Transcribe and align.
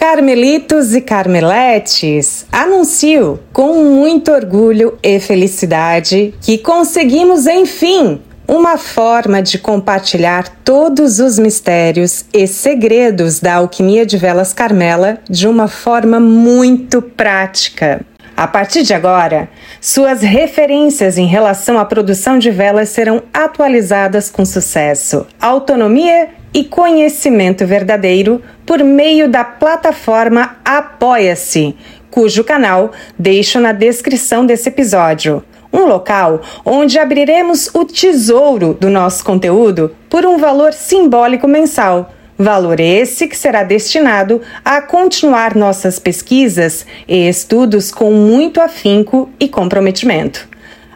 Carmelitos 0.00 0.94
e 0.94 1.02
Carmeletes, 1.02 2.46
anuncio 2.50 3.38
com 3.52 3.84
muito 3.84 4.32
orgulho 4.32 4.98
e 5.02 5.20
felicidade 5.20 6.32
que 6.40 6.56
conseguimos, 6.56 7.46
enfim, 7.46 8.18
uma 8.48 8.78
forma 8.78 9.42
de 9.42 9.58
compartilhar 9.58 10.48
todos 10.64 11.20
os 11.20 11.38
mistérios 11.38 12.24
e 12.32 12.46
segredos 12.46 13.40
da 13.40 13.56
alquimia 13.56 14.06
de 14.06 14.16
velas 14.16 14.54
Carmela 14.54 15.18
de 15.28 15.46
uma 15.46 15.68
forma 15.68 16.18
muito 16.18 17.02
prática. 17.02 18.00
A 18.34 18.48
partir 18.48 18.82
de 18.82 18.94
agora, 18.94 19.50
suas 19.82 20.22
referências 20.22 21.18
em 21.18 21.26
relação 21.26 21.78
à 21.78 21.84
produção 21.84 22.38
de 22.38 22.50
velas 22.50 22.88
serão 22.88 23.22
atualizadas 23.34 24.30
com 24.30 24.46
sucesso, 24.46 25.26
autonomia 25.38 26.39
e 26.52 26.64
conhecimento 26.64 27.66
verdadeiro 27.66 28.42
por 28.66 28.82
meio 28.82 29.28
da 29.28 29.44
plataforma 29.44 30.56
Apoia-se, 30.64 31.76
cujo 32.10 32.44
canal 32.44 32.92
deixo 33.18 33.60
na 33.60 33.72
descrição 33.72 34.44
desse 34.44 34.68
episódio. 34.68 35.44
Um 35.72 35.86
local 35.86 36.40
onde 36.64 36.98
abriremos 36.98 37.70
o 37.72 37.84
tesouro 37.84 38.74
do 38.74 38.90
nosso 38.90 39.24
conteúdo 39.24 39.94
por 40.08 40.26
um 40.26 40.36
valor 40.36 40.72
simbólico 40.72 41.46
mensal. 41.46 42.12
Valor 42.36 42.80
esse 42.80 43.28
que 43.28 43.36
será 43.36 43.62
destinado 43.62 44.40
a 44.64 44.80
continuar 44.80 45.54
nossas 45.54 45.98
pesquisas 45.98 46.86
e 47.06 47.28
estudos 47.28 47.92
com 47.92 48.10
muito 48.12 48.60
afinco 48.60 49.30
e 49.38 49.46
comprometimento. 49.46 50.49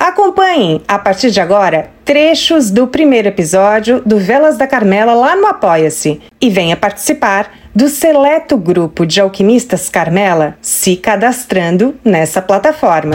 Acompanhem, 0.00 0.80
a 0.88 0.98
partir 0.98 1.30
de 1.30 1.42
agora, 1.42 1.90
trechos 2.06 2.70
do 2.70 2.86
primeiro 2.86 3.28
episódio 3.28 4.00
do 4.00 4.18
Velas 4.18 4.56
da 4.56 4.66
Carmela 4.66 5.12
lá 5.12 5.36
no 5.36 5.46
Apoia-se 5.46 6.22
e 6.40 6.48
venha 6.48 6.74
participar 6.74 7.52
do 7.74 7.86
seleto 7.86 8.56
grupo 8.56 9.04
de 9.04 9.20
alquimistas 9.20 9.90
Carmela 9.90 10.56
se 10.62 10.96
cadastrando 10.96 11.94
nessa 12.02 12.40
plataforma. 12.40 13.14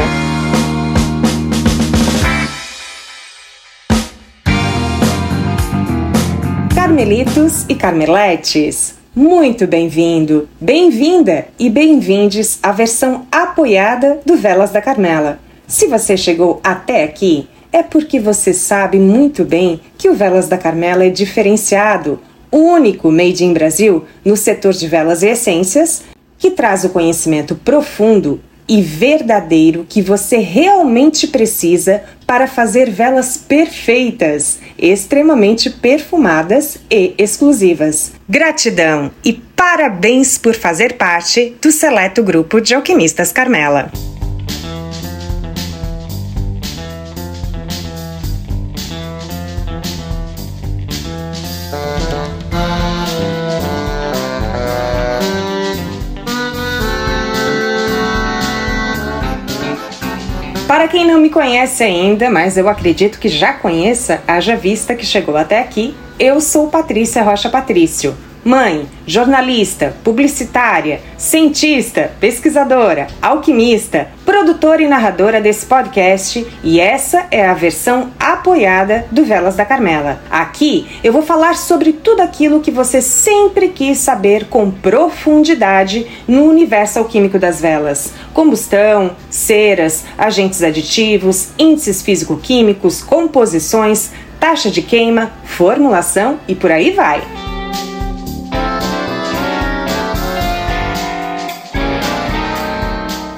Carmelitos 6.75 7.65
e 7.67 7.73
Carmeletes, 7.73 8.95
muito 9.15 9.65
bem-vindo, 9.65 10.47
bem-vinda 10.61 11.47
e 11.57 11.67
bem-vindes 11.67 12.59
à 12.61 12.71
versão 12.71 13.25
apoiada 13.31 14.19
do 14.23 14.37
Velas 14.37 14.69
da 14.69 14.83
Carmela. 14.83 15.43
Se 15.67 15.87
você 15.87 16.15
chegou 16.15 16.59
até 16.63 17.03
aqui, 17.03 17.47
é 17.71 17.81
porque 17.81 18.19
você 18.19 18.53
sabe 18.53 18.99
muito 18.99 19.43
bem 19.43 19.81
que 19.97 20.09
o 20.09 20.13
Velas 20.13 20.47
da 20.47 20.57
Carmela 20.57 21.05
é 21.05 21.09
diferenciado, 21.09 22.19
único 22.51 23.11
made 23.11 23.43
in 23.43 23.53
Brasil 23.53 24.05
no 24.23 24.37
setor 24.37 24.73
de 24.73 24.87
velas 24.87 25.23
e 25.23 25.27
essências, 25.27 26.03
que 26.37 26.51
traz 26.51 26.85
o 26.85 26.89
conhecimento 26.89 27.55
profundo 27.55 28.39
e 28.67 28.81
verdadeiro 28.81 29.85
que 29.87 30.01
você 30.01 30.37
realmente 30.37 31.27
precisa 31.27 32.03
para 32.25 32.47
fazer 32.47 32.89
velas 32.89 33.37
perfeitas, 33.37 34.59
extremamente 34.77 35.69
perfumadas 35.69 36.77
e 36.89 37.13
exclusivas. 37.17 38.13
Gratidão 38.27 39.11
e 39.23 39.33
parabéns 39.33 40.37
por 40.37 40.55
fazer 40.55 40.93
parte 40.93 41.55
do 41.61 41.71
seleto 41.71 42.23
grupo 42.23 42.59
de 42.59 42.73
alquimistas 42.73 43.31
Carmela. 43.31 43.91
Para 60.85 60.91
quem 60.91 61.07
não 61.07 61.19
me 61.19 61.31
conhece 61.31 61.83
ainda, 61.83 62.29
mas 62.29 62.57
eu 62.57 62.69
acredito 62.69 63.17
que 63.17 63.27
já 63.27 63.53
conheça, 63.53 64.21
haja 64.27 64.55
vista 64.55 64.93
que 64.93 65.03
chegou 65.03 65.35
até 65.35 65.59
aqui, 65.59 65.95
eu 66.19 66.39
sou 66.39 66.67
Patrícia 66.67 67.23
Rocha 67.23 67.49
Patrício. 67.49 68.15
Mãe, 68.43 68.85
jornalista, 69.07 69.95
publicitária, 70.03 71.01
cientista, 71.17 72.11
pesquisadora, 72.19 73.07
alquimista, 73.19 74.09
produtora 74.45 74.83
e 74.83 74.87
narradora 74.87 75.41
desse 75.41 75.65
podcast 75.65 76.45
e 76.63 76.79
essa 76.79 77.25
é 77.31 77.47
a 77.47 77.55
versão 77.55 78.11
apoiada 78.19 79.07
do 79.11 79.25
Velas 79.25 79.55
da 79.55 79.65
Carmela. 79.65 80.21
Aqui 80.29 80.87
eu 81.03 81.11
vou 81.11 81.23
falar 81.23 81.55
sobre 81.55 81.91
tudo 81.91 82.21
aquilo 82.21 82.59
que 82.59 82.69
você 82.69 83.01
sempre 83.01 83.69
quis 83.69 83.97
saber 83.97 84.45
com 84.45 84.69
profundidade 84.69 86.05
no 86.27 86.43
universo 86.43 86.99
alquímico 86.99 87.39
das 87.39 87.59
velas: 87.59 88.13
combustão, 88.35 89.15
ceras, 89.31 90.05
agentes 90.15 90.61
aditivos, 90.61 91.49
índices 91.57 92.03
físico-químicos, 92.03 93.01
composições, 93.01 94.11
taxa 94.39 94.69
de 94.69 94.83
queima, 94.83 95.31
formulação 95.43 96.39
e 96.47 96.53
por 96.53 96.71
aí 96.71 96.91
vai. 96.91 97.44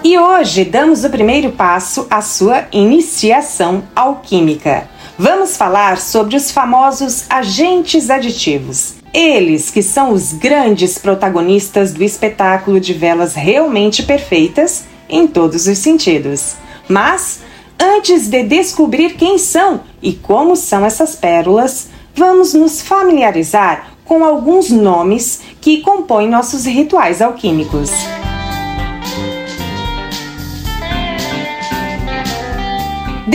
E 0.07 0.17
hoje 0.17 0.63
damos 0.63 1.03
o 1.03 1.09
primeiro 1.09 1.51
passo 1.51 2.07
à 2.09 2.21
sua 2.21 2.63
iniciação 2.71 3.83
alquímica. 3.93 4.89
Vamos 5.19 5.57
falar 5.57 5.97
sobre 5.97 6.37
os 6.37 6.49
famosos 6.49 7.25
agentes 7.29 8.09
aditivos. 8.09 8.95
Eles 9.13 9.69
que 9.69 9.83
são 9.83 10.13
os 10.13 10.31
grandes 10.31 10.97
protagonistas 10.97 11.91
do 11.91 12.05
espetáculo 12.05 12.79
de 12.79 12.93
velas 12.93 13.35
realmente 13.35 14.01
perfeitas 14.01 14.85
em 15.09 15.27
todos 15.27 15.67
os 15.67 15.77
sentidos. 15.77 16.55
Mas, 16.87 17.41
antes 17.77 18.29
de 18.29 18.43
descobrir 18.43 19.15
quem 19.15 19.37
são 19.37 19.81
e 20.01 20.13
como 20.13 20.55
são 20.55 20.85
essas 20.85 21.17
pérolas, 21.17 21.89
vamos 22.15 22.53
nos 22.53 22.81
familiarizar 22.81 23.89
com 24.05 24.23
alguns 24.23 24.69
nomes 24.69 25.41
que 25.59 25.81
compõem 25.81 26.29
nossos 26.29 26.65
rituais 26.65 27.21
alquímicos. 27.21 27.91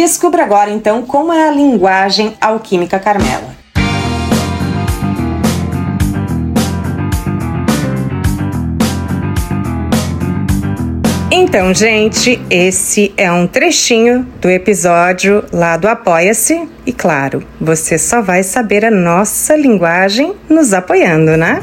Descubra 0.03 0.43
agora 0.43 0.69
então 0.69 1.03
como 1.03 1.33
é 1.33 1.47
a 1.47 1.53
linguagem 1.53 2.35
alquímica 2.41 2.99
Carmela. 2.99 3.55
Então, 11.31 11.73
gente, 11.73 12.43
esse 12.51 13.15
é 13.17 13.31
um 13.31 13.47
trechinho 13.47 14.27
do 14.41 14.51
episódio 14.51 15.45
lá 15.53 15.77
do 15.77 15.87
Apoia-se. 15.87 16.69
E 16.85 16.93
claro, 16.93 17.45
você 17.61 17.97
só 17.97 18.21
vai 18.21 18.43
saber 18.43 18.85
a 18.85 18.91
nossa 18.91 19.55
linguagem 19.55 20.35
nos 20.49 20.75
apoiando, 20.75 21.37
né? 21.37 21.63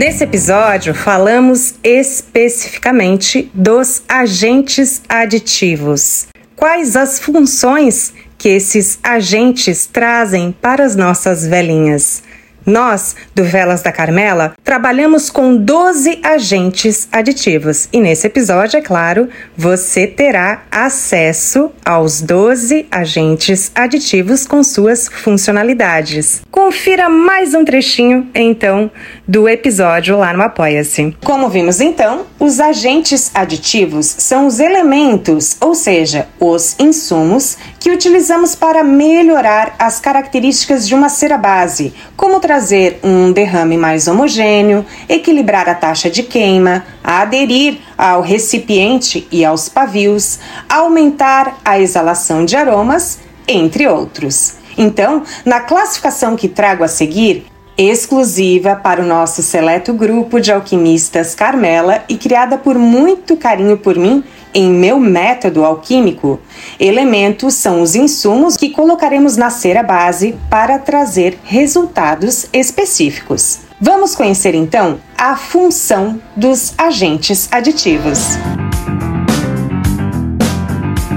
Nesse 0.00 0.24
episódio, 0.24 0.94
falamos 0.94 1.74
especificamente 1.84 3.50
dos 3.52 4.02
agentes 4.08 5.02
aditivos. 5.06 6.26
Quais 6.56 6.96
as 6.96 7.20
funções 7.20 8.14
que 8.38 8.48
esses 8.48 8.98
agentes 9.02 9.84
trazem 9.84 10.52
para 10.58 10.86
as 10.86 10.96
nossas 10.96 11.46
velinhas? 11.46 12.22
Nós, 12.64 13.16
do 13.34 13.42
Velas 13.42 13.82
da 13.82 13.90
Carmela, 13.90 14.52
trabalhamos 14.62 15.30
com 15.30 15.56
12 15.56 16.20
agentes 16.22 17.08
aditivos 17.10 17.88
e 17.92 18.00
nesse 18.00 18.26
episódio, 18.26 18.78
é 18.78 18.80
claro, 18.80 19.28
você 19.56 20.06
terá 20.06 20.62
acesso 20.70 21.70
aos 21.84 22.20
12 22.20 22.86
agentes 22.90 23.72
aditivos 23.74 24.46
com 24.46 24.62
suas 24.62 25.08
funcionalidades. 25.08 26.42
Confira 26.50 27.08
mais 27.08 27.54
um 27.54 27.64
trechinho, 27.64 28.28
então, 28.34 28.90
do 29.26 29.48
episódio 29.48 30.16
lá 30.18 30.32
no 30.32 30.42
Apoia-se. 30.42 31.16
Como 31.24 31.48
vimos 31.48 31.80
então, 31.80 32.26
os 32.38 32.60
agentes 32.60 33.30
aditivos 33.34 34.06
são 34.18 34.46
os 34.46 34.60
elementos, 34.60 35.56
ou 35.60 35.74
seja, 35.74 36.28
os 36.38 36.76
insumos 36.78 37.56
que 37.80 37.90
utilizamos 37.90 38.54
para 38.54 38.84
melhorar 38.84 39.74
as 39.78 39.98
características 39.98 40.86
de 40.86 40.94
uma 40.94 41.08
cera 41.08 41.38
base, 41.38 41.94
como 42.14 42.38
trazer 42.38 43.00
um 43.02 43.32
derrame 43.32 43.78
mais 43.78 44.06
homogêneo, 44.06 44.84
equilibrar 45.08 45.66
a 45.66 45.74
taxa 45.74 46.10
de 46.10 46.22
queima, 46.22 46.84
aderir 47.02 47.78
ao 47.96 48.20
recipiente 48.20 49.26
e 49.32 49.46
aos 49.46 49.70
pavios, 49.70 50.38
aumentar 50.68 51.58
a 51.64 51.80
exalação 51.80 52.44
de 52.44 52.54
aromas, 52.54 53.18
entre 53.48 53.88
outros. 53.88 54.56
Então, 54.76 55.22
na 55.44 55.60
classificação 55.60 56.36
que 56.36 56.48
trago 56.48 56.84
a 56.84 56.88
seguir, 56.88 57.46
exclusiva 57.78 58.76
para 58.76 59.00
o 59.00 59.06
nosso 59.06 59.42
seleto 59.42 59.94
grupo 59.94 60.38
de 60.38 60.52
alquimistas 60.52 61.34
Carmela 61.34 62.04
e 62.10 62.18
criada 62.18 62.58
por 62.58 62.78
muito 62.78 63.38
carinho 63.38 63.78
por 63.78 63.96
mim 63.96 64.22
em 64.54 64.70
meu 64.70 64.98
método 64.98 65.64
alquímico, 65.64 66.40
elementos 66.78 67.54
são 67.54 67.80
os 67.82 67.94
insumos 67.94 68.56
que 68.56 68.70
colocaremos 68.70 69.36
na 69.36 69.50
cera 69.50 69.82
base 69.82 70.36
para 70.48 70.78
trazer 70.78 71.38
resultados 71.44 72.46
específicos. 72.52 73.60
Vamos 73.80 74.14
conhecer 74.14 74.54
então 74.54 75.00
a 75.16 75.36
função 75.36 76.20
dos 76.36 76.74
agentes 76.76 77.48
aditivos. 77.50 78.38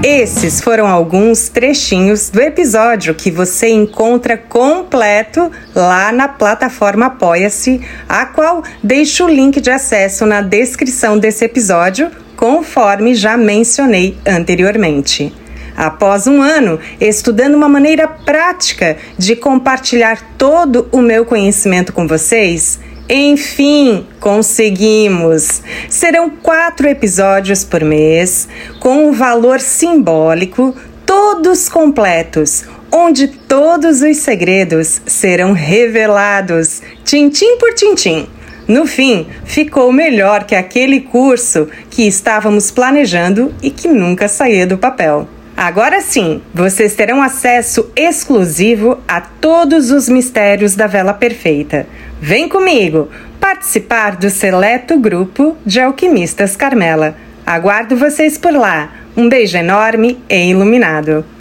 Esses 0.06 0.60
foram 0.60 0.86
alguns 0.86 1.48
trechinhos 1.48 2.28
do 2.28 2.38
episódio 2.38 3.14
que 3.14 3.30
você 3.30 3.70
encontra 3.70 4.36
completo 4.36 5.50
lá 5.74 6.12
na 6.12 6.28
plataforma 6.28 7.06
Apoia-se, 7.06 7.80
a 8.06 8.26
qual 8.26 8.62
deixo 8.82 9.24
o 9.24 9.28
link 9.28 9.62
de 9.62 9.70
acesso 9.70 10.26
na 10.26 10.42
descrição 10.42 11.18
desse 11.18 11.46
episódio, 11.46 12.10
conforme 12.44 13.14
já 13.14 13.38
mencionei 13.38 14.18
anteriormente. 14.26 15.32
Após 15.74 16.26
um 16.26 16.42
ano 16.42 16.78
estudando 17.00 17.54
uma 17.54 17.70
maneira 17.70 18.06
prática 18.06 18.98
de 19.16 19.34
compartilhar 19.34 20.34
todo 20.36 20.86
o 20.92 21.00
meu 21.00 21.24
conhecimento 21.24 21.90
com 21.90 22.06
vocês, 22.06 22.78
enfim, 23.08 24.06
conseguimos! 24.20 25.62
Serão 25.88 26.28
quatro 26.28 26.86
episódios 26.86 27.64
por 27.64 27.82
mês, 27.82 28.46
com 28.78 29.08
um 29.08 29.12
valor 29.12 29.58
simbólico, 29.58 30.76
todos 31.06 31.66
completos, 31.70 32.64
onde 32.92 33.26
todos 33.26 34.02
os 34.02 34.18
segredos 34.18 35.00
serão 35.06 35.52
revelados, 35.52 36.82
tintim 37.06 37.56
por 37.56 37.72
tintim. 37.72 38.28
No 38.66 38.86
fim, 38.86 39.26
ficou 39.44 39.92
melhor 39.92 40.44
que 40.44 40.54
aquele 40.54 41.00
curso 41.00 41.68
que 41.90 42.06
estávamos 42.06 42.70
planejando 42.70 43.54
e 43.62 43.70
que 43.70 43.88
nunca 43.88 44.26
saía 44.26 44.66
do 44.66 44.78
papel. 44.78 45.28
Agora 45.56 46.00
sim, 46.00 46.42
vocês 46.52 46.94
terão 46.94 47.22
acesso 47.22 47.90
exclusivo 47.94 48.98
a 49.06 49.20
todos 49.20 49.90
os 49.90 50.08
mistérios 50.08 50.74
da 50.74 50.86
vela 50.86 51.14
perfeita. 51.14 51.86
Vem 52.20 52.48
comigo 52.48 53.08
participar 53.38 54.16
do 54.16 54.30
seleto 54.30 54.98
grupo 54.98 55.56
de 55.64 55.80
alquimistas 55.80 56.56
Carmela. 56.56 57.16
Aguardo 57.46 57.96
vocês 57.96 58.38
por 58.38 58.52
lá. 58.52 58.90
Um 59.16 59.28
beijo 59.28 59.56
enorme 59.56 60.18
e 60.28 60.50
iluminado. 60.50 61.24